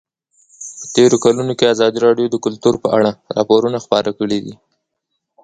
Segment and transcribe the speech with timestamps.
[0.79, 4.55] په تېرو کلونو کې ازادي راډیو د کلتور په اړه راپورونه خپاره کړي دي.